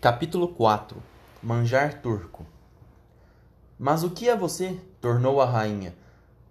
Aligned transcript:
Capítulo 0.00 0.46
4 0.46 1.02
Manjar 1.42 2.00
turco 2.00 2.46
Mas 3.76 4.04
o 4.04 4.10
que 4.10 4.28
é 4.28 4.36
você? 4.36 4.78
tornou 5.00 5.40
a 5.40 5.44
rainha. 5.44 5.92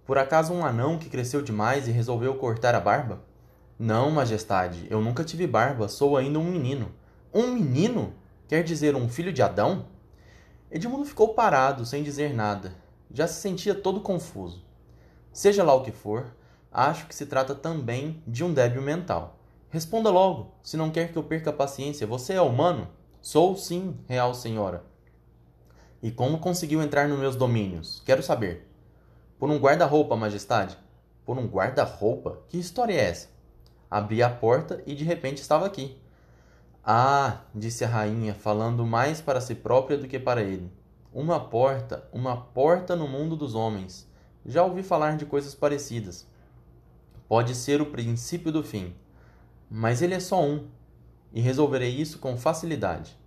Por 0.06 0.18
acaso 0.18 0.52
um 0.54 0.66
anão 0.66 0.98
que 0.98 1.10
cresceu 1.10 1.42
demais 1.42 1.88
e 1.88 1.92
resolveu 1.92 2.36
cortar 2.36 2.76
a 2.76 2.80
barba? 2.82 3.22
Não, 3.80 4.12
majestade, 4.12 4.86
eu 4.90 5.00
nunca 5.00 5.24
tive 5.24 5.48
barba, 5.48 5.88
sou 5.88 6.18
ainda 6.18 6.38
um 6.38 6.44
menino. 6.44 6.92
Um 7.34 7.54
menino? 7.54 8.14
Quer 8.50 8.66
dizer, 8.66 8.98
um 8.98 9.08
filho 9.08 9.32
de 9.32 9.42
Adão? 9.42 9.86
Edmundo 10.70 11.06
ficou 11.06 11.34
parado, 11.34 11.86
sem 11.86 12.04
dizer 12.04 12.34
nada. 12.34 12.76
Já 13.10 13.30
se 13.30 13.40
sentia 13.40 13.74
todo 13.74 14.02
confuso. 14.02 14.62
Seja 15.32 15.64
lá 15.64 15.74
o 15.74 15.84
que 15.84 15.92
for, 15.94 16.36
acho 16.70 17.08
que 17.08 17.16
se 17.16 17.26
trata 17.26 17.56
também 17.56 18.22
de 18.28 18.44
um 18.44 18.54
débil 18.54 18.82
mental. 18.82 19.40
Responda 19.70 20.10
logo, 20.10 20.52
se 20.62 20.76
não 20.76 20.92
quer 20.92 21.14
que 21.14 21.18
eu 21.18 21.24
perca 21.24 21.52
a 21.52 21.54
paciência. 21.54 22.06
Você 22.06 22.34
é 22.34 22.42
humano? 22.42 22.90
Sou 23.30 23.58
sim, 23.58 23.94
real 24.08 24.34
senhora. 24.34 24.86
E 26.02 26.10
como 26.10 26.40
conseguiu 26.40 26.82
entrar 26.82 27.10
nos 27.10 27.20
meus 27.20 27.36
domínios? 27.36 28.02
Quero 28.06 28.24
saber. 28.24 28.66
Por 29.38 29.50
um 29.50 29.58
guarda-roupa, 29.58 30.16
majestade. 30.16 30.78
Por 31.26 31.38
um 31.38 31.46
guarda-roupa? 31.46 32.40
Que 32.48 32.58
história 32.58 32.94
é 32.94 33.10
essa? 33.10 33.28
Abri 33.92 34.24
a 34.24 34.30
porta 34.30 34.82
e 34.86 34.96
de 34.96 35.04
repente 35.04 35.42
estava 35.42 35.66
aqui. 35.66 36.02
Ah, 36.82 37.42
disse 37.54 37.84
a 37.84 37.90
rainha, 37.90 38.34
falando 38.34 38.86
mais 38.86 39.20
para 39.20 39.42
si 39.42 39.56
própria 39.56 39.98
do 39.98 40.08
que 40.08 40.18
para 40.18 40.42
ele. 40.42 40.72
Uma 41.14 41.38
porta, 41.38 42.08
uma 42.14 42.38
porta 42.38 42.96
no 42.96 43.10
mundo 43.10 43.36
dos 43.36 43.56
homens. 43.56 44.10
Já 44.46 44.64
ouvi 44.64 44.84
falar 44.84 45.18
de 45.18 45.26
coisas 45.26 45.54
parecidas. 45.54 46.26
Pode 47.28 47.56
ser 47.56 47.82
o 47.82 47.88
princípio 47.88 48.54
do 48.54 48.64
fim. 48.64 48.96
Mas 49.70 50.02
ele 50.02 50.14
é 50.14 50.20
só 50.22 50.42
um, 50.42 50.70
e 51.34 51.42
resolverei 51.42 51.90
isso 51.90 52.20
com 52.20 52.38
facilidade. 52.38 53.18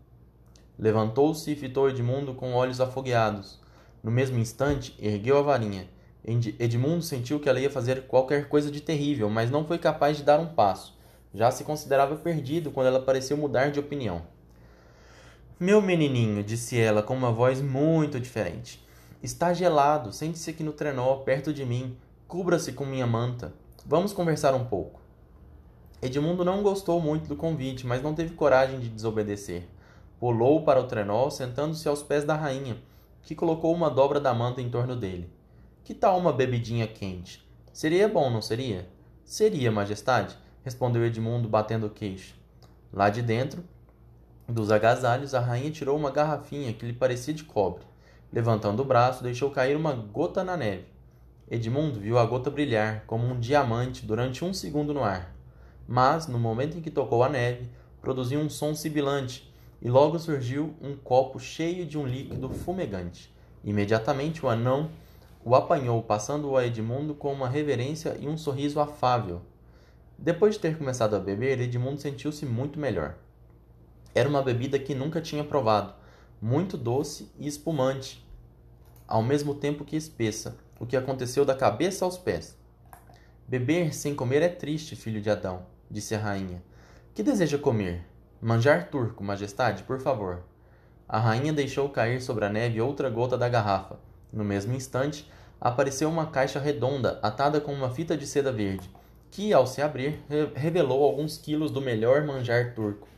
Levantou-se 0.79 1.51
e 1.51 1.57
fitou 1.57 1.89
Edmundo 1.89 2.35
com 2.35 2.55
olhos 2.55 2.81
afogueados. 2.81 3.59
No 4.03 4.11
mesmo 4.11 4.39
instante, 4.39 4.95
ergueu 4.99 5.39
a 5.39 5.43
varinha 5.43 5.89
Edmundo 6.25 7.03
sentiu 7.03 7.41
que 7.41 7.49
ela 7.49 7.61
ia 7.61 7.71
fazer 7.71 8.03
qualquer 8.03 8.49
coisa 8.49 8.71
de 8.71 8.81
terrível, 8.81 9.31
mas 9.31 9.51
não 9.51 9.65
foi 9.65 9.79
capaz 9.79 10.19
de 10.19 10.23
dar 10.23 10.39
um 10.39 10.47
passo. 10.47 10.99
Já 11.33 11.51
se 11.51 11.65
considerava 11.65 12.17
perdido 12.17 12.71
quando 12.71 12.89
ela 12.89 13.01
pareceu 13.01 13.37
mudar 13.37 13.71
de 13.71 13.81
opinião. 13.81 14.23
Meu 15.59 15.81
menininho, 15.81 16.43
disse 16.43 16.79
ela 16.79 17.03
com 17.03 17.15
uma 17.15 17.33
voz 17.33 17.61
muito 17.61 18.21
diferente. 18.21 18.85
Está 19.23 19.53
gelado, 19.53 20.13
sente-se 20.13 20.51
aqui 20.51 20.63
no 20.63 20.73
trenó, 20.73 21.17
perto 21.17 21.53
de 21.53 21.65
mim. 21.65 21.97
Cubra-se 22.27 22.73
com 22.73 22.85
minha 22.85 23.07
manta. 23.07 23.53
Vamos 23.87 24.13
conversar 24.13 24.55
um 24.55 24.65
pouco. 24.65 25.00
Edmundo 26.03 26.45
não 26.45 26.63
gostou 26.63 26.99
muito 26.99 27.29
do 27.29 27.37
convite, 27.37 27.87
mas 27.87 28.03
não 28.03 28.15
teve 28.15 28.35
coragem 28.35 28.81
de 28.81 28.89
desobedecer. 28.89 29.69
Pulou 30.19 30.63
para 30.65 30.81
o 30.81 30.87
trenó, 30.87 31.29
sentando-se 31.29 31.87
aos 31.87 32.03
pés 32.03 32.25
da 32.25 32.35
rainha, 32.35 32.79
que 33.23 33.35
colocou 33.35 33.75
uma 33.75 33.91
dobra 33.91 34.19
da 34.19 34.33
manta 34.33 34.63
em 34.63 34.71
torno 34.71 34.97
dele. 34.97 35.31
Que 35.85 35.93
tal 35.93 36.19
uma 36.19 36.33
bebidinha 36.33 36.87
quente? 36.87 37.47
Seria 37.71 38.09
bom, 38.09 38.31
não 38.31 38.41
seria? 38.41 38.89
Seria, 39.27 39.71
majestade, 39.71 40.37
respondeu 40.65 41.05
Edmundo, 41.05 41.49
batendo 41.49 41.87
o 41.87 41.91
queixo. 41.91 42.35
Lá 42.91 43.11
de 43.11 43.21
dentro 43.21 43.63
dos 44.49 44.71
agasalhos, 44.71 45.35
a 45.35 45.41
rainha 45.41 45.71
tirou 45.71 45.97
uma 45.97 46.11
garrafinha 46.11 46.73
que 46.73 46.87
lhe 46.87 46.95
parecia 46.95 47.35
de 47.35 47.45
cobre. 47.45 47.85
Levantando 48.33 48.81
o 48.81 48.87
braço, 48.87 49.23
deixou 49.23 49.51
cair 49.51 49.77
uma 49.77 49.93
gota 49.93 50.43
na 50.43 50.57
neve. 50.57 50.87
Edmundo 51.51 52.01
viu 52.01 52.19
a 52.19 52.25
gota 52.25 52.51
brilhar 52.51 53.05
como 53.07 53.27
um 53.27 53.39
diamante 53.39 54.07
durante 54.07 54.45
um 54.45 54.55
segundo 54.55 54.95
no 54.95 55.05
ar. 55.05 55.35
Mas, 55.93 56.29
no 56.29 56.39
momento 56.39 56.79
em 56.79 56.81
que 56.81 56.89
tocou 56.89 57.25
a 57.25 57.29
neve, 57.29 57.69
produziu 58.01 58.39
um 58.39 58.49
som 58.49 58.77
sibilante 58.77 59.53
e 59.83 59.91
logo 59.91 60.21
surgiu 60.21 60.73
um 60.81 60.95
copo 60.95 61.41
cheio 61.41 61.85
de 61.85 61.99
um 61.99 62.07
líquido 62.07 62.49
fumegante. 62.49 63.35
Imediatamente 63.65 64.47
o 64.47 64.49
anão 64.49 64.89
o 65.45 65.53
apanhou 65.53 66.01
passando-o 66.01 66.57
a 66.57 66.65
Edmundo 66.65 67.13
com 67.13 67.33
uma 67.33 67.49
reverência 67.49 68.17
e 68.21 68.29
um 68.29 68.39
sorriso 68.39 68.79
afável. 68.79 69.43
Depois 70.17 70.55
de 70.55 70.61
ter 70.61 70.79
começado 70.79 71.17
a 71.17 71.19
beber, 71.19 71.61
Edmundo 71.61 72.01
sentiu-se 72.01 72.47
muito 72.47 72.79
melhor. 72.79 73.17
Era 74.15 74.29
uma 74.29 74.43
bebida 74.43 74.79
que 74.79 74.95
nunca 74.95 75.21
tinha 75.21 75.43
provado, 75.43 75.93
muito 76.41 76.79
doce 76.79 77.29
e 77.37 77.49
espumante, 77.49 78.25
ao 79.09 79.25
mesmo 79.25 79.57
tempo 79.57 79.85
que 79.85 79.97
espessa, 79.97 80.57
o 80.79 80.87
que 80.87 80.97
aconteceu 80.97 81.45
da 81.45 81.57
cabeça 81.57 82.05
aos 82.05 82.17
pés. 82.17 82.57
Beber 83.49 83.93
sem 83.93 84.15
comer 84.15 84.41
é 84.41 84.49
triste, 84.49 84.95
filho 84.95 85.21
de 85.21 85.29
Adão, 85.29 85.67
disse 85.91 86.15
a 86.15 86.19
rainha. 86.19 86.63
Que 87.15 87.23
deseja 87.23 87.59
comer? 87.59 88.07
Manjar 88.41 88.89
turco, 88.91 89.25
majestade, 89.25 89.83
por 89.83 90.01
favor. 90.01 90.45
A 91.09 91.19
rainha 91.19 91.53
deixou 91.53 91.89
cair 91.89 92.21
sobre 92.23 92.45
a 92.45 92.49
neve 92.49 92.81
outra 92.81 93.11
gota 93.11 93.37
da 93.37 93.49
garrafa 93.49 93.99
no 94.33 94.45
mesmo 94.45 94.75
instante, 94.75 95.29
apareceu 95.61 96.09
uma 96.09 96.27
caixa 96.27 96.61
redonda 96.61 97.19
atada 97.23 97.61
com 97.61 97.73
uma 97.73 97.91
fita 97.91 98.17
de 98.17 98.27
seda 98.27 98.53
verde, 98.53 98.89
que, 99.31 99.53
ao 99.53 99.67
se 99.67 99.83
abrir, 99.83 100.21
revelou 100.55 101.05
alguns 101.05 101.37
quilos 101.37 101.71
do 101.71 101.81
melhor 101.81 102.25
manjar 102.25 102.75
turco. 102.75 103.09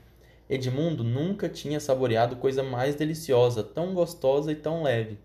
Edmundo 0.48 1.02
nunca 1.02 1.48
tinha 1.48 1.80
saboreado 1.80 2.36
coisa 2.36 2.62
mais 2.62 2.94
deliciosa, 2.94 3.62
tão 3.62 3.94
gostosa 3.94 4.52
e 4.52 4.56
tão 4.56 4.82
leve. 4.82 5.18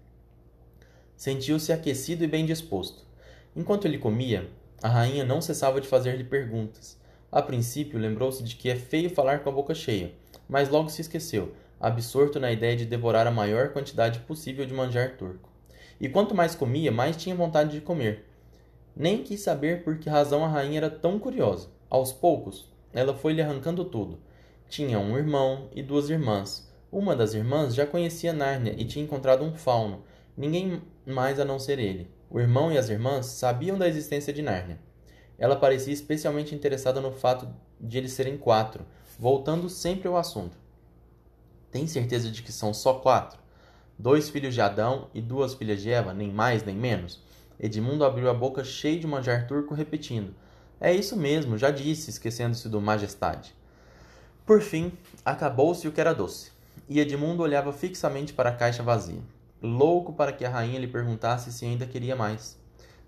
Sentiu-se 1.15 1.73
aquecido 1.73 2.23
e 2.23 2.27
bem 2.27 2.45
disposto. 2.45 3.05
Enquanto 3.55 3.85
ele 3.85 3.97
comia, 3.97 4.49
a 4.81 4.87
rainha 4.87 5.25
não 5.25 5.41
cessava 5.41 5.81
de 5.81 5.87
fazer-lhe 5.87 6.23
perguntas. 6.23 6.97
A 7.31 7.41
princípio, 7.41 7.99
lembrou-se 7.99 8.41
de 8.41 8.55
que 8.55 8.69
é 8.69 8.75
feio 8.75 9.09
falar 9.09 9.39
com 9.39 9.49
a 9.49 9.53
boca 9.53 9.75
cheia, 9.75 10.13
mas 10.47 10.69
logo 10.69 10.89
se 10.89 11.01
esqueceu, 11.01 11.53
absorto 11.79 12.39
na 12.39 12.51
ideia 12.51 12.75
de 12.75 12.85
devorar 12.85 13.27
a 13.27 13.31
maior 13.31 13.73
quantidade 13.73 14.19
possível 14.19 14.65
de 14.65 14.73
manjar 14.73 15.17
turco. 15.17 15.49
E 15.99 16.07
quanto 16.07 16.33
mais 16.33 16.55
comia, 16.55 16.91
mais 16.91 17.17
tinha 17.17 17.35
vontade 17.35 17.71
de 17.71 17.81
comer. 17.81 18.25
Nem 18.95 19.23
quis 19.23 19.41
saber 19.41 19.83
por 19.83 19.97
que 19.97 20.09
razão 20.09 20.45
a 20.45 20.47
rainha 20.47 20.77
era 20.77 20.89
tão 20.89 21.19
curiosa. 21.19 21.69
Aos 21.89 22.13
poucos, 22.13 22.71
ela 22.93 23.13
foi-lhe 23.13 23.41
arrancando 23.41 23.83
tudo. 23.83 24.19
Tinha 24.69 24.97
um 24.97 25.17
irmão 25.17 25.69
e 25.75 25.83
duas 25.83 26.09
irmãs. 26.09 26.71
Uma 26.91 27.15
das 27.15 27.33
irmãs 27.33 27.75
já 27.75 27.85
conhecia 27.85 28.31
Nárnia 28.31 28.73
e 28.77 28.85
tinha 28.85 29.03
encontrado 29.03 29.43
um 29.43 29.53
fauno, 29.53 30.03
ninguém 30.35 30.81
mais 31.05 31.39
a 31.39 31.45
não 31.45 31.59
ser 31.59 31.77
ele. 31.77 32.09
O 32.29 32.39
irmão 32.39 32.71
e 32.71 32.77
as 32.77 32.89
irmãs 32.89 33.25
sabiam 33.25 33.77
da 33.77 33.87
existência 33.87 34.31
de 34.31 34.41
Nárnia. 34.41 34.79
Ela 35.37 35.55
parecia 35.55 35.93
especialmente 35.93 36.55
interessada 36.55 36.99
no 36.99 37.11
fato 37.11 37.47
de 37.79 37.97
eles 37.97 38.13
serem 38.13 38.37
quatro, 38.37 38.85
voltando 39.19 39.69
sempre 39.69 40.07
ao 40.07 40.17
assunto. 40.17 40.57
Tem 41.71 41.85
certeza 41.85 42.31
de 42.31 42.41
que 42.41 42.51
são 42.51 42.73
só 42.73 42.95
quatro? 42.95 43.47
dois 43.97 44.29
filhos 44.29 44.53
de 44.53 44.61
Adão 44.61 45.09
e 45.13 45.21
duas 45.21 45.55
filhas 45.55 45.81
de 45.81 45.89
Eva, 45.89 46.13
nem 46.13 46.31
mais 46.31 46.63
nem 46.63 46.75
menos? 46.75 47.21
Edmundo 47.59 48.05
abriu 48.05 48.29
a 48.29 48.33
boca 48.33 48.63
cheio 48.63 48.99
de 48.99 49.07
manjar 49.07 49.47
turco, 49.47 49.73
repetindo: 49.73 50.35
É 50.79 50.93
isso 50.93 51.17
mesmo, 51.17 51.57
já 51.57 51.71
disse, 51.71 52.09
esquecendo-se 52.09 52.69
do 52.69 52.79
majestade. 52.79 53.55
Por 54.45 54.61
fim, 54.61 54.93
acabou-se 55.25 55.87
o 55.87 55.91
que 55.91 55.99
era 55.99 56.13
doce, 56.13 56.51
e 56.87 56.99
Edmundo 56.99 57.41
olhava 57.41 57.73
fixamente 57.73 58.33
para 58.33 58.49
a 58.49 58.55
caixa 58.55 58.83
vazia, 58.83 59.21
louco 59.61 60.13
para 60.13 60.31
que 60.31 60.45
a 60.45 60.49
rainha 60.49 60.79
lhe 60.79 60.87
perguntasse 60.87 61.51
se 61.51 61.65
ainda 61.65 61.87
queria 61.87 62.15
mais. 62.15 62.57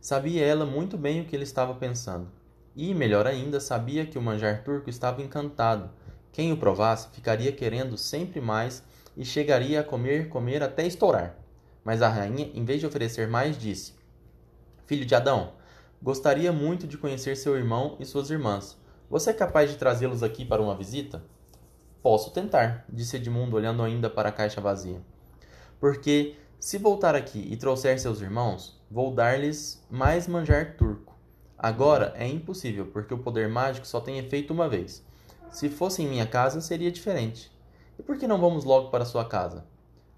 Sabia 0.01 0.45
ela 0.45 0.65
muito 0.65 0.97
bem 0.97 1.21
o 1.21 1.25
que 1.25 1.35
ele 1.35 1.43
estava 1.43 1.73
pensando. 1.73 2.31
E, 2.75 2.93
melhor 2.93 3.27
ainda, 3.27 3.59
sabia 3.59 4.05
que 4.05 4.17
o 4.17 4.21
manjar 4.21 4.63
turco 4.63 4.89
estava 4.89 5.21
encantado. 5.21 5.89
Quem 6.31 6.53
o 6.53 6.57
provasse 6.57 7.09
ficaria 7.11 7.51
querendo 7.51 7.97
sempre 7.97 8.39
mais 8.39 8.81
e 9.17 9.25
chegaria 9.25 9.81
a 9.81 9.83
comer, 9.83 10.29
comer 10.29 10.63
até 10.63 10.87
estourar. 10.87 11.35
Mas 11.83 12.01
a 12.01 12.07
rainha, 12.07 12.49
em 12.53 12.63
vez 12.63 12.79
de 12.79 12.85
oferecer 12.85 13.27
mais, 13.27 13.57
disse: 13.57 13.93
Filho 14.85 15.05
de 15.05 15.13
Adão, 15.13 15.53
gostaria 16.01 16.53
muito 16.53 16.87
de 16.87 16.97
conhecer 16.97 17.35
seu 17.35 17.57
irmão 17.57 17.97
e 17.99 18.05
suas 18.05 18.29
irmãs. 18.29 18.77
Você 19.09 19.31
é 19.31 19.33
capaz 19.33 19.69
de 19.69 19.77
trazê-los 19.77 20.23
aqui 20.23 20.45
para 20.45 20.61
uma 20.61 20.77
visita? 20.77 21.21
Posso 22.01 22.31
tentar, 22.31 22.85
disse 22.87 23.17
Edmundo, 23.17 23.57
olhando 23.57 23.83
ainda 23.83 24.09
para 24.09 24.29
a 24.29 24.31
caixa 24.31 24.61
vazia. 24.61 25.01
Porque, 25.79 26.35
se 26.59 26.77
voltar 26.77 27.15
aqui 27.15 27.47
e 27.49 27.55
trouxer 27.55 27.97
seus 27.99 28.19
irmãos, 28.19 28.77
vou 28.91 29.13
dar-lhes 29.13 29.81
mais 29.89 30.27
manjar 30.27 30.75
turco. 30.75 31.15
Agora 31.57 32.13
é 32.17 32.27
impossível, 32.27 32.87
porque 32.87 33.13
o 33.13 33.19
poder 33.19 33.47
mágico 33.47 33.87
só 33.87 34.01
tem 34.01 34.19
efeito 34.19 34.51
uma 34.51 34.67
vez. 34.67 35.01
Se 35.49 35.69
fosse 35.69 36.03
em 36.03 36.07
minha 36.07 36.27
casa, 36.27 36.59
seria 36.59 36.91
diferente. 36.91 37.49
E 37.97 38.03
por 38.03 38.17
que 38.17 38.27
não 38.27 38.41
vamos 38.41 38.65
logo 38.65 38.89
para 38.89 39.05
sua 39.05 39.23
casa? 39.23 39.65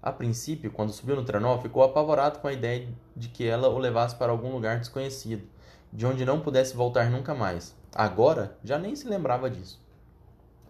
A 0.02 0.10
princípio, 0.10 0.72
quando 0.72 0.92
subiu 0.92 1.14
no 1.14 1.24
trenó, 1.24 1.56
ficou 1.58 1.84
apavorado 1.84 2.40
com 2.40 2.48
a 2.48 2.52
ideia 2.52 2.88
de 3.16 3.28
que 3.28 3.46
ela 3.46 3.68
o 3.68 3.78
levasse 3.78 4.16
para 4.16 4.32
algum 4.32 4.52
lugar 4.52 4.80
desconhecido, 4.80 5.46
de 5.92 6.04
onde 6.04 6.24
não 6.24 6.40
pudesse 6.40 6.74
voltar 6.74 7.08
nunca 7.08 7.36
mais. 7.36 7.72
Agora, 7.94 8.58
já 8.64 8.78
nem 8.78 8.96
se 8.96 9.08
lembrava 9.08 9.48
disso. 9.48 9.80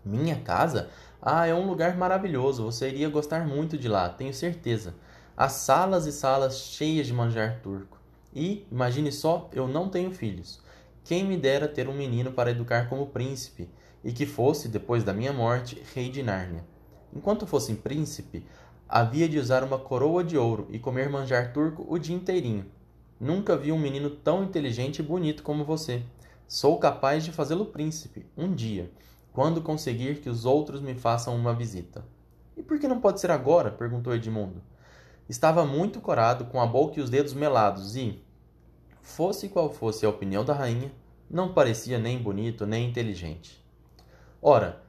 Minha 0.05 0.37
casa? 0.37 0.91
Ah, 1.21 1.47
é 1.47 1.55
um 1.55 1.67
lugar 1.67 1.97
maravilhoso. 1.97 2.65
Você 2.65 2.89
iria 2.89 3.09
gostar 3.09 3.47
muito 3.47 3.79
de 3.79 3.89
lá, 3.89 4.11
tenho 4.11 4.35
certeza. 4.35 4.95
Há 5.35 5.49
salas 5.49 6.07
e 6.07 6.13
salas 6.13 6.59
cheias 6.59 7.07
de 7.07 7.13
manjar 7.13 7.61
turco. 7.63 7.99
E, 8.35 8.67
imagine 8.71 9.11
só, 9.11 9.49
eu 9.53 9.67
não 9.67 9.89
tenho 9.89 10.11
filhos. 10.11 10.61
Quem 11.05 11.25
me 11.25 11.37
dera 11.39 11.67
ter 11.67 11.89
um 11.89 11.95
menino 11.95 12.33
para 12.33 12.51
educar 12.51 12.89
como 12.89 13.07
príncipe, 13.07 13.69
e 14.05 14.13
que 14.13 14.27
fosse, 14.27 14.69
depois 14.69 15.05
da 15.05 15.13
minha 15.13 15.33
morte, 15.33 15.83
rei 15.95 16.11
de 16.11 16.23
Nárnia. 16.23 16.65
Enquanto 17.15 17.47
fosse 17.47 17.75
príncipe, 17.75 18.45
havia 18.89 19.29
de 19.29 19.39
usar 19.39 19.65
uma 19.65 19.79
coroa 19.79 20.23
de 20.23 20.37
ouro 20.37 20.67
e 20.71 20.79
comer 20.79 21.09
manjar 21.09 21.53
turco 21.53 21.87
o 21.89 21.99
dia 21.99 22.17
inteirinho. 22.17 22.67
Nunca 23.19 23.57
vi 23.57 23.73
um 23.73 23.79
menino 23.79 24.11
tão 24.11 24.45
inteligente 24.45 24.99
e 24.99 25.03
bonito 25.03 25.43
como 25.43 25.65
você. 25.65 26.03
Sou 26.47 26.79
capaz 26.79 27.25
de 27.25 27.33
fazê-lo 27.33 27.67
príncipe, 27.67 28.27
um 28.37 28.55
dia, 28.55 28.91
quando 29.33 29.63
conseguir 29.63 30.21
que 30.21 30.29
os 30.29 30.45
outros 30.45 30.83
me 30.83 30.95
façam 30.95 31.35
uma 31.35 31.55
visita. 31.55 32.05
E 32.57 32.63
por 32.63 32.79
que 32.79 32.87
não 32.87 33.01
pode 33.01 33.21
ser 33.21 33.31
agora? 33.31 33.71
perguntou 33.71 34.15
Edmundo. 34.15 34.61
Estava 35.29 35.65
muito 35.65 36.01
corado, 36.01 36.47
com 36.47 36.61
a 36.61 36.67
boca 36.67 36.99
e 36.99 37.03
os 37.03 37.11
dedos 37.11 37.33
melados, 37.33 37.97
e, 37.97 38.23
fosse 39.01 39.49
qual 39.49 39.73
fosse 39.73 40.05
a 40.05 40.09
opinião 40.09 40.45
da 40.45 40.53
rainha, 40.53 40.93
não 41.31 41.53
parecia 41.53 41.99
nem 41.99 42.19
bonito 42.19 42.67
nem 42.67 42.89
inteligente. 42.89 43.65
Ora, 44.41 44.83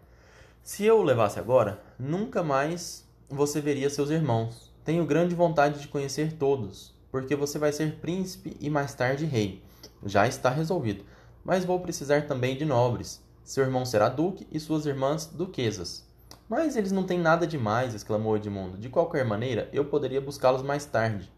se 0.61 0.83
eu 0.83 0.99
o 0.99 1.03
levasse 1.03 1.39
agora, 1.39 1.81
nunca 1.97 2.41
mais 2.41 3.07
você 3.29 3.61
veria 3.61 3.89
seus 3.89 4.09
irmãos. 4.09 4.73
Tenho 4.83 5.05
grande 5.05 5.35
vontade 5.35 5.79
de 5.79 5.87
conhecer 5.87 6.33
todos, 6.33 6.93
porque 7.11 7.35
você 7.35 7.57
vai 7.57 7.71
ser 7.71 7.95
príncipe 7.99 8.57
e 8.59 8.69
mais 8.69 8.93
tarde 8.93 9.25
rei. 9.25 9.63
Já 10.05 10.27
está 10.27 10.49
resolvido. 10.49 11.05
Mas 11.43 11.65
vou 11.65 11.79
precisar 11.79 12.27
também 12.27 12.57
de 12.57 12.65
nobres. 12.65 13.21
Seu 13.43 13.63
irmão 13.63 13.85
será 13.85 14.07
duque 14.09 14.47
e 14.51 14.59
suas 14.59 14.85
irmãs 14.85 15.25
duquesas. 15.25 16.07
Mas 16.55 16.75
eles 16.75 16.91
não 16.91 17.03
têm 17.03 17.17
nada 17.17 17.47
demais, 17.47 17.95
exclamou 17.95 18.37
Edmundo. 18.37 18.77
De 18.77 18.87
qualquer 18.87 19.25
maneira, 19.25 19.67
eu 19.73 19.85
poderia 19.85 20.21
buscá-los 20.21 20.61
mais 20.61 20.85
tarde. 20.85 21.33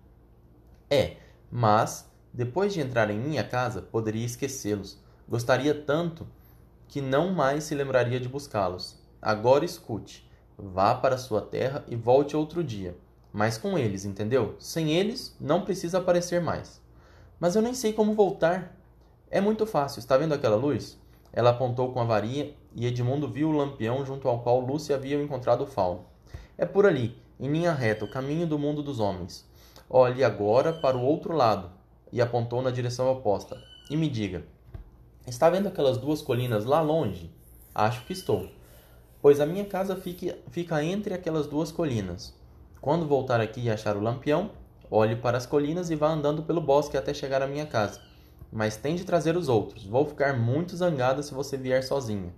É, 0.90 1.16
mas, 1.50 2.12
depois 2.34 2.74
de 2.74 2.82
entrar 2.82 3.10
em 3.10 3.18
minha 3.18 3.42
casa, 3.42 3.82
poderia 3.82 4.26
esquecê-los. 4.26 5.02
Gostaria 5.26 5.74
tanto 5.74 6.28
que 6.90 7.00
não 7.00 7.32
mais 7.32 7.64
se 7.64 7.74
lembraria 7.74 8.20
de 8.20 8.28
buscá-los. 8.28 9.02
Agora 9.22 9.64
escute. 9.64 10.30
Vá 10.58 10.94
para 10.94 11.18
sua 11.18 11.40
terra 11.40 11.86
e 11.88 11.96
volte 11.96 12.36
outro 12.36 12.62
dia. 12.62 12.98
Mas 13.32 13.58
com 13.58 13.78
eles, 13.78 14.04
entendeu? 14.04 14.58
Sem 14.60 14.92
eles, 14.92 15.34
não 15.40 15.64
precisa 15.64 16.00
aparecer 16.00 16.42
mais. 16.42 16.82
Mas 17.40 17.56
eu 17.56 17.62
nem 17.62 17.74
sei 17.74 17.94
como 17.94 18.14
voltar. 18.14 18.78
É 19.32 19.40
muito 19.40 19.66
fácil. 19.66 20.00
Está 20.00 20.18
vendo 20.18 20.34
aquela 20.34 20.58
luz? 20.58 21.00
Ela 21.32 21.52
apontou 21.52 21.94
com 21.94 22.02
a 22.02 22.06
varinha 22.06 22.54
e 22.76 22.86
Edmundo 22.86 23.28
viu 23.28 23.50
o 23.50 23.52
lampião 23.52 24.06
junto 24.06 24.28
ao 24.28 24.40
qual 24.40 24.60
Lúcia 24.60 24.96
havia 24.96 25.22
encontrado 25.22 25.64
o 25.64 25.68
fauno. 25.68 26.06
É 26.58 26.66
por 26.66 26.86
ali, 26.86 27.18
em 27.40 27.50
linha 27.50 27.72
reta, 27.72 28.04
o 28.04 28.12
caminho 28.12 28.46
do 28.46 28.60
mundo 28.60 28.84
dos 28.84 29.00
homens. 29.00 29.50
Olhe 29.90 30.24
agora 30.24 30.74
para 30.74 30.98
o 30.98 31.02
outro 31.02 31.34
lado, 31.34 31.72
e 32.12 32.22
apontou 32.22 32.62
na 32.62 32.70
direção 32.70 33.10
oposta. 33.12 33.58
E 33.90 33.96
me 33.96 34.10
diga: 34.10 34.44
Está 35.26 35.50
vendo 35.50 35.68
aquelas 35.68 35.98
duas 35.98 36.22
colinas 36.22 36.66
lá 36.66 36.82
longe? 36.82 37.32
Acho 37.74 38.06
que 38.06 38.14
estou. 38.14 38.50
Pois 39.22 39.40
a 39.40 39.46
minha 39.46 39.66
casa 39.66 39.96
fica, 39.96 40.38
fica 40.52 40.84
entre 40.84 41.14
aquelas 41.14 41.48
duas 41.48 41.72
colinas. 41.72 42.34
Quando 42.82 43.08
voltar 43.08 43.42
aqui 43.42 43.62
e 43.62 43.72
achar 43.72 43.96
o 43.98 44.02
lampião, 44.02 44.52
olhe 44.92 45.16
para 45.16 45.38
as 45.38 45.46
colinas 45.46 45.90
e 45.90 45.96
vá 45.96 46.10
andando 46.10 46.44
pelo 46.44 46.62
bosque 46.62 46.98
até 46.98 47.14
chegar 47.14 47.42
à 47.42 47.48
minha 47.48 47.66
casa 47.66 48.00
mas 48.56 48.78
tem 48.78 48.96
de 48.96 49.04
trazer 49.04 49.36
os 49.36 49.50
outros. 49.50 49.86
Vou 49.86 50.06
ficar 50.06 50.40
muito 50.40 50.78
zangada 50.78 51.22
se 51.22 51.34
você 51.34 51.58
vier 51.58 51.84
sozinha. 51.84 52.34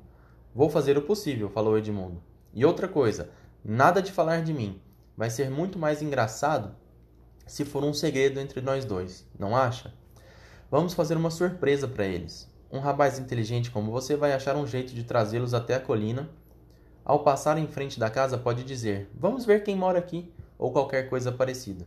Vou 0.58 0.72
fazer 0.72 0.98
o 0.98 1.04
possível, 1.04 1.52
falou 1.52 1.78
Edmundo. 1.78 2.20
E 2.52 2.66
outra 2.66 2.88
coisa, 2.88 3.30
nada 3.64 4.02
de 4.02 4.12
falar 4.12 4.42
de 4.42 4.52
mim. 4.52 4.82
Vai 5.16 5.30
ser 5.30 5.52
muito 5.52 5.78
mais 5.78 6.02
engraçado 6.02 6.76
se 7.46 7.64
for 7.64 7.84
um 7.84 7.94
segredo 7.94 8.40
entre 8.40 8.60
nós 8.60 8.84
dois, 8.84 9.24
não 9.38 9.56
acha? 9.56 9.94
Vamos 10.72 10.96
fazer 10.96 11.16
uma 11.16 11.30
surpresa 11.30 11.88
para 11.88 12.08
eles. 12.08 12.52
Um 12.72 12.80
rapaz 12.80 13.20
inteligente 13.20 13.70
como 13.70 13.92
você 13.92 14.16
vai 14.16 14.34
achar 14.34 14.56
um 14.56 14.66
jeito 14.66 14.96
de 14.96 15.04
trazê-los 15.04 15.54
até 15.54 15.76
a 15.76 15.80
colina. 15.80 16.28
Ao 17.06 17.20
passar 17.20 17.60
em 17.60 17.68
frente 17.68 18.00
da 18.00 18.10
casa, 18.10 18.36
pode 18.36 18.64
dizer: 18.64 19.12
Vamos 19.14 19.46
ver 19.46 19.62
quem 19.62 19.76
mora 19.76 20.00
aqui, 20.00 20.34
ou 20.58 20.72
qualquer 20.72 21.08
coisa 21.08 21.32
parecida. 21.32 21.86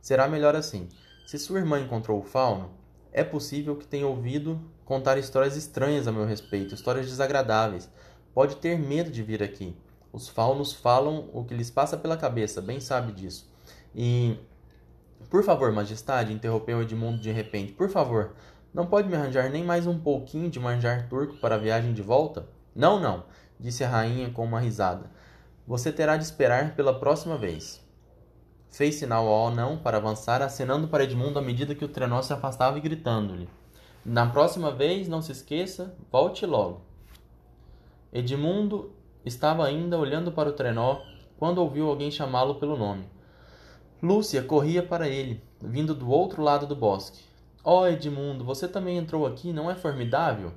Será 0.00 0.26
melhor 0.26 0.56
assim. 0.56 0.88
Se 1.26 1.38
sua 1.38 1.58
irmã 1.58 1.78
encontrou 1.78 2.18
o 2.18 2.24
fauno, 2.24 2.70
é 3.16 3.24
possível 3.24 3.74
que 3.74 3.86
tenha 3.86 4.06
ouvido 4.06 4.60
contar 4.84 5.16
histórias 5.16 5.56
estranhas 5.56 6.06
a 6.06 6.12
meu 6.12 6.26
respeito, 6.26 6.74
histórias 6.74 7.06
desagradáveis. 7.06 7.90
Pode 8.34 8.56
ter 8.56 8.78
medo 8.78 9.10
de 9.10 9.22
vir 9.22 9.42
aqui. 9.42 9.74
Os 10.12 10.28
faunos 10.28 10.74
falam 10.74 11.30
o 11.32 11.42
que 11.42 11.54
lhes 11.54 11.70
passa 11.70 11.96
pela 11.96 12.18
cabeça, 12.18 12.60
bem 12.60 12.78
sabe 12.78 13.12
disso. 13.12 13.50
E. 13.94 14.38
Por 15.30 15.42
favor, 15.42 15.72
majestade, 15.72 16.30
interrompeu 16.30 16.82
Edmundo 16.82 17.18
de 17.18 17.32
repente. 17.32 17.72
Por 17.72 17.88
favor, 17.88 18.34
não 18.72 18.86
pode 18.86 19.08
me 19.08 19.16
arranjar 19.16 19.48
nem 19.50 19.64
mais 19.64 19.86
um 19.86 19.98
pouquinho 19.98 20.50
de 20.50 20.60
manjar 20.60 21.08
turco 21.08 21.38
para 21.38 21.54
a 21.54 21.58
viagem 21.58 21.94
de 21.94 22.02
volta? 22.02 22.46
Não, 22.74 23.00
não, 23.00 23.24
disse 23.58 23.82
a 23.82 23.88
rainha 23.88 24.28
com 24.28 24.44
uma 24.44 24.60
risada. 24.60 25.10
Você 25.66 25.90
terá 25.90 26.18
de 26.18 26.24
esperar 26.24 26.76
pela 26.76 27.00
próxima 27.00 27.38
vez. 27.38 27.82
Fez 28.70 28.96
sinal 28.96 29.26
ao 29.26 29.50
não 29.50 29.76
para 29.76 29.96
avançar, 29.96 30.42
acenando 30.42 30.88
para 30.88 31.04
Edmundo 31.04 31.38
à 31.38 31.42
medida 31.42 31.74
que 31.74 31.84
o 31.84 31.88
trenó 31.88 32.20
se 32.22 32.32
afastava 32.32 32.78
e 32.78 32.80
gritando-lhe: 32.80 33.48
Na 34.04 34.26
próxima 34.26 34.70
vez, 34.70 35.08
não 35.08 35.22
se 35.22 35.32
esqueça, 35.32 35.94
volte 36.10 36.44
logo. 36.44 36.82
Edmundo 38.12 38.92
estava 39.24 39.66
ainda 39.66 39.98
olhando 39.98 40.30
para 40.32 40.48
o 40.48 40.52
trenó 40.52 41.00
quando 41.38 41.58
ouviu 41.58 41.88
alguém 41.88 42.10
chamá-lo 42.10 42.56
pelo 42.56 42.76
nome. 42.76 43.04
Lúcia 44.02 44.42
corria 44.42 44.82
para 44.82 45.08
ele, 45.08 45.42
vindo 45.60 45.94
do 45.94 46.10
outro 46.10 46.42
lado 46.42 46.66
do 46.66 46.76
bosque. 46.76 47.24
Oh, 47.64 47.86
Edmundo, 47.86 48.44
você 48.44 48.68
também 48.68 48.96
entrou 48.96 49.26
aqui, 49.26 49.52
não 49.52 49.70
é 49.70 49.74
formidável? 49.74 50.52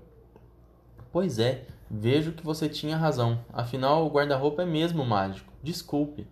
Pois 1.12 1.40
é, 1.40 1.66
vejo 1.90 2.34
que 2.34 2.46
você 2.46 2.70
tinha 2.70 2.96
razão. 2.96 3.40
Afinal, 3.52 4.06
o 4.06 4.10
guarda-roupa 4.10 4.62
é 4.62 4.66
mesmo 4.66 5.04
mágico. 5.04 5.52
Desculpe. 5.64 6.28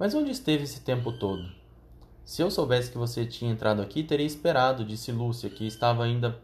Mas 0.00 0.14
onde 0.14 0.30
esteve 0.30 0.64
esse 0.64 0.80
tempo 0.80 1.12
todo? 1.12 1.46
Se 2.24 2.40
eu 2.40 2.50
soubesse 2.50 2.90
que 2.90 2.96
você 2.96 3.26
tinha 3.26 3.52
entrado 3.52 3.82
aqui, 3.82 4.02
teria 4.02 4.24
esperado, 4.24 4.82
disse 4.82 5.12
Lúcia, 5.12 5.50
que 5.50 5.66
estava 5.66 6.04
ainda 6.04 6.40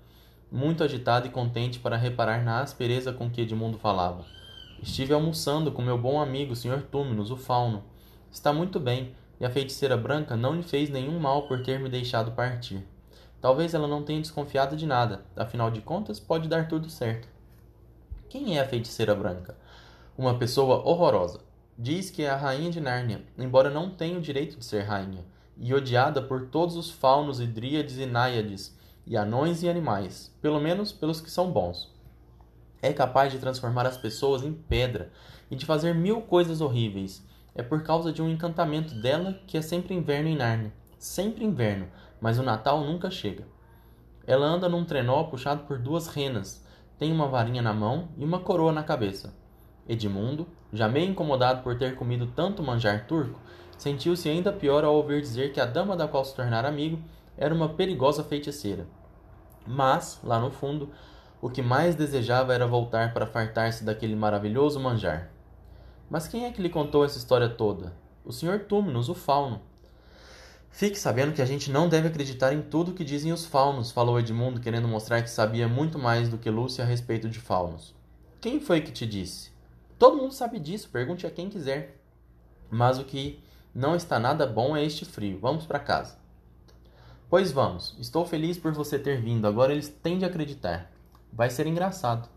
muito 0.52 0.84
agitada 0.84 1.26
e 1.26 1.30
contente 1.30 1.78
para 1.78 1.96
reparar 1.96 2.44
na 2.44 2.60
aspereza 2.60 3.14
com 3.14 3.30
que 3.30 3.40
Edmundo 3.40 3.78
falava. 3.78 4.26
Estive 4.82 5.14
almoçando 5.14 5.72
com 5.72 5.80
meu 5.80 5.96
bom 5.96 6.20
amigo, 6.20 6.54
Sr. 6.54 6.82
Túminos, 6.82 7.30
o 7.30 7.36
fauno. 7.38 7.82
Está 8.30 8.52
muito 8.52 8.78
bem, 8.78 9.14
e 9.40 9.46
a 9.46 9.50
feiticeira 9.50 9.96
branca 9.96 10.36
não 10.36 10.54
lhe 10.54 10.62
fez 10.62 10.90
nenhum 10.90 11.18
mal 11.18 11.48
por 11.48 11.62
ter 11.62 11.80
me 11.80 11.88
deixado 11.88 12.32
partir. 12.32 12.86
Talvez 13.40 13.72
ela 13.72 13.88
não 13.88 14.02
tenha 14.02 14.20
desconfiado 14.20 14.76
de 14.76 14.84
nada, 14.84 15.24
afinal 15.34 15.70
de 15.70 15.80
contas, 15.80 16.20
pode 16.20 16.46
dar 16.46 16.68
tudo 16.68 16.90
certo. 16.90 17.26
Quem 18.28 18.58
é 18.58 18.60
a 18.60 18.68
feiticeira 18.68 19.14
branca? 19.14 19.56
Uma 20.14 20.36
pessoa 20.36 20.86
horrorosa. 20.86 21.40
Diz 21.78 22.08
que 22.08 22.22
é 22.22 22.30
a 22.30 22.36
rainha 22.36 22.70
de 22.70 22.80
Nárnia, 22.80 23.22
embora 23.36 23.68
não 23.68 23.90
tenha 23.90 24.16
o 24.16 24.22
direito 24.22 24.58
de 24.58 24.64
ser 24.64 24.84
rainha, 24.84 25.22
e 25.58 25.74
odiada 25.74 26.22
por 26.22 26.46
todos 26.46 26.74
os 26.74 26.90
faunos 26.90 27.38
e 27.38 27.46
dríades 27.46 27.98
e 27.98 28.06
náiades, 28.06 28.74
e 29.06 29.14
anões 29.14 29.62
e 29.62 29.68
animais, 29.68 30.34
pelo 30.40 30.58
menos 30.58 30.90
pelos 30.90 31.20
que 31.20 31.30
são 31.30 31.52
bons. 31.52 31.94
É 32.80 32.94
capaz 32.94 33.30
de 33.30 33.38
transformar 33.38 33.86
as 33.86 33.98
pessoas 33.98 34.42
em 34.42 34.54
pedra 34.54 35.10
e 35.50 35.56
de 35.56 35.66
fazer 35.66 35.94
mil 35.94 36.22
coisas 36.22 36.62
horríveis. 36.62 37.22
É 37.54 37.62
por 37.62 37.82
causa 37.82 38.10
de 38.10 38.22
um 38.22 38.28
encantamento 38.28 38.94
dela 38.94 39.38
que 39.46 39.58
é 39.58 39.62
sempre 39.62 39.94
inverno 39.94 40.30
em 40.30 40.36
Nárnia. 40.36 40.72
Sempre 40.98 41.44
inverno, 41.44 41.88
mas 42.20 42.38
o 42.38 42.42
Natal 42.42 42.80
nunca 42.84 43.10
chega. 43.10 43.46
Ela 44.26 44.46
anda 44.46 44.66
num 44.66 44.84
trenó 44.84 45.24
puxado 45.24 45.64
por 45.64 45.78
duas 45.78 46.06
renas, 46.06 46.64
tem 46.98 47.12
uma 47.12 47.28
varinha 47.28 47.60
na 47.60 47.74
mão 47.74 48.08
e 48.16 48.24
uma 48.24 48.40
coroa 48.40 48.72
na 48.72 48.82
cabeça. 48.82 49.34
Edmundo, 49.88 50.46
já 50.72 50.88
meio 50.88 51.10
incomodado 51.10 51.62
por 51.62 51.78
ter 51.78 51.94
comido 51.94 52.26
tanto 52.34 52.62
manjar 52.62 53.06
turco, 53.06 53.40
sentiu-se 53.78 54.28
ainda 54.28 54.52
pior 54.52 54.84
ao 54.84 54.94
ouvir 54.94 55.20
dizer 55.20 55.52
que 55.52 55.60
a 55.60 55.66
dama 55.66 55.96
da 55.96 56.08
qual 56.08 56.24
se 56.24 56.34
tornara 56.34 56.68
amigo 56.68 56.98
era 57.36 57.54
uma 57.54 57.68
perigosa 57.68 58.24
feiticeira. 58.24 58.86
Mas, 59.66 60.20
lá 60.22 60.38
no 60.38 60.50
fundo, 60.50 60.90
o 61.40 61.50
que 61.50 61.62
mais 61.62 61.94
desejava 61.94 62.54
era 62.54 62.66
voltar 62.66 63.12
para 63.12 63.26
fartar-se 63.26 63.84
daquele 63.84 64.16
maravilhoso 64.16 64.80
manjar. 64.80 65.30
Mas 66.08 66.28
quem 66.28 66.44
é 66.44 66.52
que 66.52 66.62
lhe 66.62 66.68
contou 66.68 67.04
essa 67.04 67.18
história 67.18 67.48
toda? 67.48 67.92
O 68.24 68.32
Sr. 68.32 68.64
Túminos, 68.66 69.08
o 69.08 69.14
fauno. 69.14 69.60
Fique 70.70 70.98
sabendo 70.98 71.32
que 71.32 71.40
a 71.40 71.46
gente 71.46 71.70
não 71.70 71.88
deve 71.88 72.08
acreditar 72.08 72.52
em 72.52 72.60
tudo 72.60 72.92
que 72.92 73.04
dizem 73.04 73.32
os 73.32 73.46
faunos, 73.46 73.90
falou 73.90 74.20
Edmundo, 74.20 74.60
querendo 74.60 74.86
mostrar 74.86 75.22
que 75.22 75.30
sabia 75.30 75.66
muito 75.66 75.98
mais 75.98 76.28
do 76.28 76.38
que 76.38 76.50
Lúcia 76.50 76.84
a 76.84 76.86
respeito 76.86 77.28
de 77.28 77.40
faunos. 77.40 77.94
Quem 78.40 78.60
foi 78.60 78.80
que 78.80 78.92
te 78.92 79.06
disse? 79.06 79.55
Todo 79.98 80.16
mundo 80.16 80.32
sabe 80.32 80.58
disso, 80.58 80.90
pergunte 80.90 81.26
a 81.26 81.30
quem 81.30 81.48
quiser. 81.48 82.00
Mas 82.70 82.98
o 82.98 83.04
que 83.04 83.40
não 83.74 83.96
está 83.96 84.18
nada 84.18 84.46
bom 84.46 84.76
é 84.76 84.84
este 84.84 85.04
frio. 85.04 85.38
Vamos 85.40 85.64
para 85.64 85.78
casa. 85.78 86.18
Pois 87.28 87.50
vamos. 87.50 87.96
Estou 87.98 88.24
feliz 88.24 88.58
por 88.58 88.72
você 88.72 88.98
ter 88.98 89.20
vindo. 89.20 89.46
Agora 89.46 89.72
eles 89.72 89.88
têm 89.88 90.18
de 90.18 90.24
acreditar. 90.24 90.92
Vai 91.32 91.50
ser 91.50 91.66
engraçado. 91.66 92.28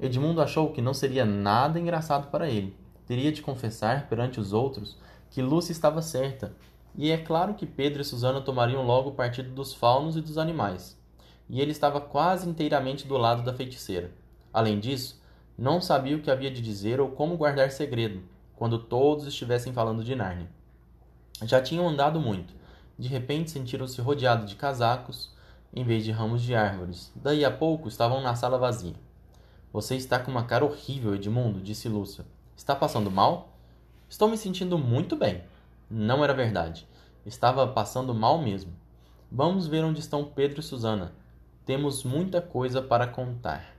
Edmundo 0.00 0.42
achou 0.42 0.72
que 0.72 0.82
não 0.82 0.92
seria 0.92 1.24
nada 1.24 1.78
engraçado 1.78 2.30
para 2.30 2.48
ele. 2.48 2.76
Teria 3.06 3.30
de 3.30 3.42
confessar 3.42 4.08
perante 4.08 4.40
os 4.40 4.52
outros 4.52 4.98
que 5.30 5.42
Lúcia 5.42 5.72
estava 5.72 6.02
certa. 6.02 6.54
E 6.96 7.10
é 7.10 7.18
claro 7.18 7.54
que 7.54 7.66
Pedro 7.66 8.02
e 8.02 8.04
Susana 8.04 8.40
tomariam 8.40 8.84
logo 8.84 9.12
partido 9.12 9.50
dos 9.50 9.74
faunos 9.74 10.16
e 10.16 10.20
dos 10.20 10.38
animais. 10.38 10.98
E 11.48 11.60
ele 11.60 11.72
estava 11.72 12.00
quase 12.00 12.48
inteiramente 12.48 13.06
do 13.06 13.16
lado 13.16 13.42
da 13.42 13.52
feiticeira. 13.52 14.10
Além 14.52 14.80
disso, 14.80 15.20
não 15.56 15.80
sabia 15.80 16.16
o 16.16 16.20
que 16.20 16.30
havia 16.30 16.50
de 16.50 16.60
dizer 16.60 17.00
ou 17.00 17.10
como 17.10 17.36
guardar 17.36 17.70
segredo. 17.70 18.22
quando 18.56 18.78
todos 18.78 19.26
estivessem 19.26 19.72
falando 19.72 20.04
de 20.04 20.14
Nárnia. 20.14 20.48
Já 21.42 21.60
tinham 21.60 21.88
andado 21.88 22.20
muito. 22.20 22.54
De 22.96 23.08
repente 23.08 23.50
sentiram-se 23.50 24.00
rodeados 24.00 24.48
de 24.48 24.54
casacos 24.54 25.34
em 25.72 25.82
vez 25.82 26.04
de 26.04 26.12
ramos 26.12 26.40
de 26.40 26.54
árvores. 26.54 27.12
Daí 27.16 27.44
a 27.44 27.50
pouco 27.50 27.88
estavam 27.88 28.20
na 28.20 28.36
sala 28.36 28.56
vazia. 28.56 28.94
Você 29.72 29.96
está 29.96 30.20
com 30.20 30.30
uma 30.30 30.44
cara 30.44 30.64
horrível, 30.64 31.16
Edmundo, 31.16 31.60
disse 31.60 31.88
Lúcia. 31.88 32.24
Está 32.56 32.76
passando 32.76 33.10
mal? 33.10 33.58
Estou 34.08 34.28
me 34.28 34.38
sentindo 34.38 34.78
muito 34.78 35.16
bem. 35.16 35.42
Não 35.90 36.22
era 36.22 36.32
verdade. 36.32 36.86
Estava 37.26 37.66
passando 37.66 38.14
mal 38.14 38.38
mesmo. 38.38 38.72
Vamos 39.30 39.66
ver 39.66 39.84
onde 39.84 39.98
estão 39.98 40.24
Pedro 40.24 40.60
e 40.60 40.62
Susana. 40.62 41.12
Temos 41.66 42.04
muita 42.04 42.40
coisa 42.40 42.80
para 42.80 43.08
contar. 43.08 43.73